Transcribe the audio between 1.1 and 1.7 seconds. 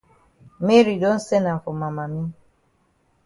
send am